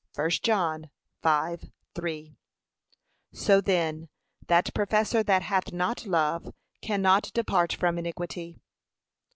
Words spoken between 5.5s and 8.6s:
not love, cannot depart from iniquity.